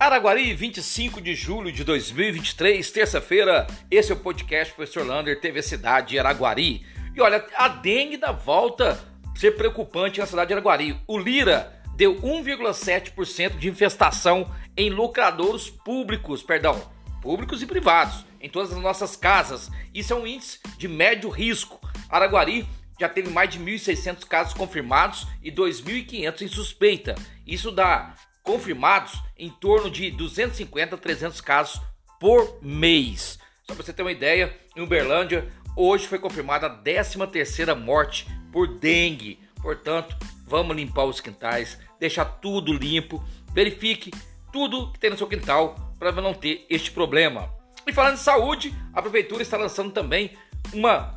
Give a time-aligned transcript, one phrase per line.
[0.00, 3.66] Araguari, 25 de julho de 2023, terça-feira.
[3.90, 6.86] Esse é o podcast Professor Lander, TV Cidade de Araguari.
[7.14, 8.98] E olha, a dengue dá volta
[9.36, 10.98] ser preocupante na cidade de Araguari.
[11.06, 16.80] O Lira deu 1,7% de infestação em lucradouros públicos, perdão,
[17.20, 19.70] públicos e privados, em todas as nossas casas.
[19.92, 21.78] Isso é um índice de médio risco.
[22.08, 22.66] Araguari
[22.98, 27.14] já teve mais de 1.600 casos confirmados e 2.500 em suspeita.
[27.46, 31.80] Isso dá confirmados em torno de 250 a 300 casos
[32.18, 33.38] por mês.
[33.64, 38.78] Só para você ter uma ideia, em Uberlândia, hoje foi confirmada a 13ª morte por
[38.78, 39.38] dengue.
[39.62, 44.10] Portanto, vamos limpar os quintais, deixar tudo limpo, verifique
[44.52, 47.52] tudo que tem no seu quintal para não ter este problema.
[47.86, 50.36] E falando de saúde, a prefeitura está lançando também
[50.72, 51.14] uma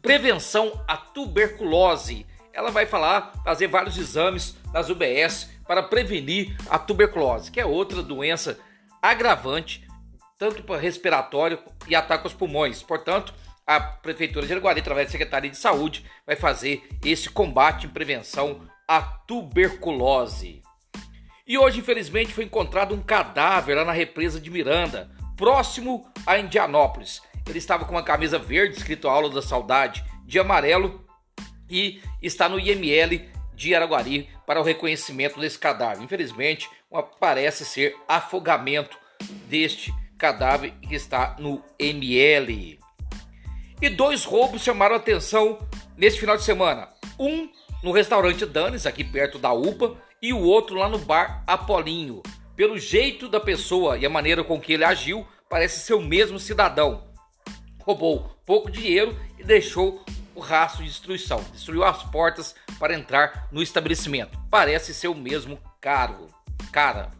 [0.00, 2.26] prevenção à tuberculose.
[2.52, 8.02] Ela vai falar, fazer vários exames nas UBS para prevenir a tuberculose, que é outra
[8.02, 8.58] doença
[9.00, 9.86] agravante,
[10.38, 12.82] tanto para respiratório e ataque aos pulmões.
[12.82, 13.34] Portanto,
[13.66, 18.60] a Prefeitura de Araguari, através da Secretaria de Saúde, vai fazer esse combate em prevenção
[18.88, 20.62] à tuberculose.
[21.46, 27.20] E hoje, infelizmente, foi encontrado um cadáver lá na represa de Miranda, próximo a Indianópolis.
[27.48, 31.04] Ele estava com uma camisa verde, escrito Aula da Saudade, de amarelo,
[31.68, 33.28] e está no IML
[33.62, 36.02] de Araguari para o reconhecimento desse cadáver.
[36.02, 36.68] Infelizmente,
[37.20, 38.98] parece ser afogamento
[39.48, 42.78] deste cadáver que está no ML.
[43.80, 45.58] E dois roubos chamaram atenção
[45.96, 46.88] neste final de semana.
[47.18, 47.48] Um
[47.82, 52.22] no restaurante Danes, aqui perto da UPA, e o outro lá no bar Apolinho.
[52.54, 56.38] Pelo jeito da pessoa e a maneira com que ele agiu, parece ser o mesmo
[56.38, 57.12] cidadão.
[57.80, 60.04] Roubou pouco dinheiro e deixou
[60.42, 61.42] rastro de destruição.
[61.52, 64.38] Destruiu as portas para entrar no estabelecimento.
[64.50, 66.28] Parece ser o mesmo caro,
[66.70, 67.10] cara.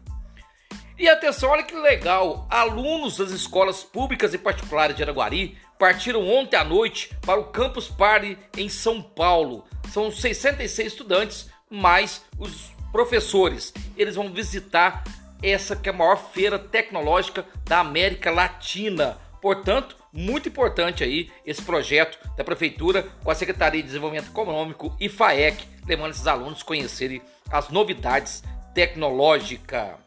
[0.97, 2.47] E atenção, olha que legal!
[2.49, 7.87] Alunos das escolas públicas e particulares de Araguari partiram ontem à noite para o Campus
[7.87, 9.65] Party em São Paulo.
[9.91, 13.73] São 66 estudantes, mais os professores.
[13.97, 15.03] Eles vão visitar
[15.41, 19.17] essa que é a maior feira tecnológica da América Latina.
[19.43, 25.09] Portanto, muito importante aí esse projeto da prefeitura com a Secretaria de Desenvolvimento Econômico e
[25.09, 27.21] FAEC, levando esses alunos a conhecerem
[27.51, 28.41] as novidades
[28.73, 29.97] tecnológicas.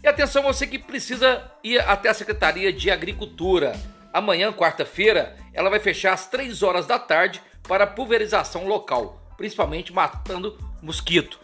[0.00, 3.72] E atenção você que precisa ir até a Secretaria de Agricultura.
[4.12, 10.56] Amanhã, quarta-feira, ela vai fechar às 3 horas da tarde para pulverização local, principalmente matando
[10.80, 11.40] mosquito,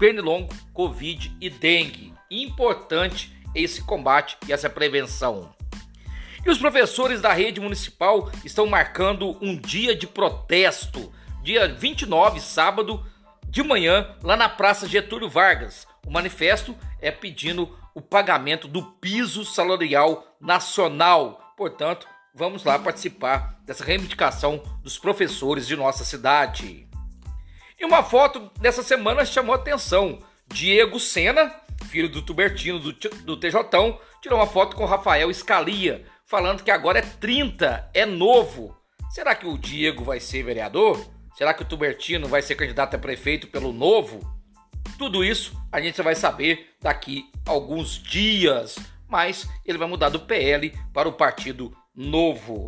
[0.00, 2.12] pernilongo, covid e dengue.
[2.28, 5.56] Importante esse combate e essa prevenção.
[6.48, 13.04] E os professores da rede municipal estão marcando um dia de protesto, dia 29, sábado,
[13.44, 15.86] de manhã, lá na Praça Getúlio Vargas.
[16.06, 21.52] O manifesto é pedindo o pagamento do piso salarial nacional.
[21.54, 26.88] Portanto, vamos lá participar dessa reivindicação dos professores de nossa cidade.
[27.78, 30.20] E uma foto dessa semana chamou a atenção.
[30.46, 31.54] Diego Sena,
[31.90, 33.60] filho do Tubertino do, do TJ,
[34.22, 38.76] tirou uma foto com Rafael Escalia, falando que agora é 30, é novo.
[39.10, 41.02] Será que o Diego vai ser vereador?
[41.34, 44.20] Será que o Tubertino vai ser candidato a prefeito pelo novo?
[44.98, 48.76] Tudo isso a gente vai saber daqui alguns dias,
[49.08, 52.66] mas ele vai mudar do PL para o Partido Novo.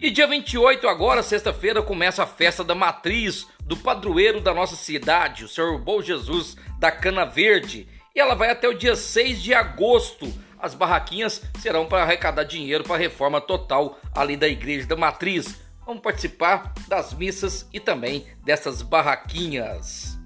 [0.00, 5.44] E dia 28, agora, sexta-feira, começa a festa da matriz do padroeiro da nossa cidade,
[5.44, 7.86] o Senhor Bom Jesus da Cana Verde.
[8.16, 10.26] E ela vai até o dia 6 de agosto
[10.60, 15.60] as barraquinhas serão para arrecadar dinheiro para a reforma total ali da Igreja da Matriz.
[15.86, 20.18] Vamos participar das missas e também dessas barraquinhas.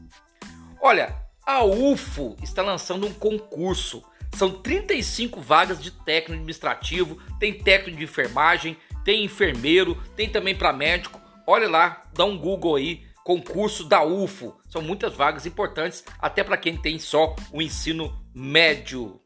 [0.80, 4.02] Olha, a UFO está lançando um concurso.
[4.34, 10.72] São 35 vagas de técnico administrativo, tem técnico de enfermagem, tem enfermeiro, tem também para
[10.72, 11.20] médico.
[11.46, 14.58] Olha lá, dá um Google aí, concurso da UFO.
[14.68, 19.20] São muitas vagas importantes, até para quem tem só o ensino médio.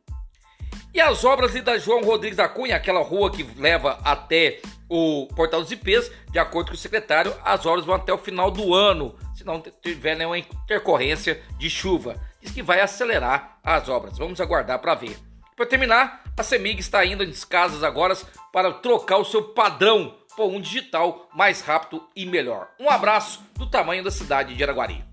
[0.98, 5.62] E as obras da João Rodrigues da Cunha, aquela rua que leva até o Portal
[5.62, 9.14] dos IPs, de acordo com o secretário, as obras vão até o final do ano,
[9.32, 12.16] se não tiver nenhuma intercorrência de chuva.
[12.42, 14.18] Diz que vai acelerar as obras.
[14.18, 15.16] Vamos aguardar para ver.
[15.54, 18.16] Para terminar, a CEMIG está indo em casas agora
[18.52, 22.70] para trocar o seu padrão por um digital mais rápido e melhor.
[22.76, 25.07] Um abraço do tamanho da cidade de Araguari.